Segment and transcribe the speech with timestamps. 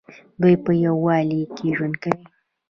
[0.41, 2.25] دوی په یووالي کې ژوند کوي.